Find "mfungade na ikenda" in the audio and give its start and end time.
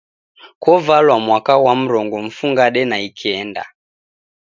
2.27-3.63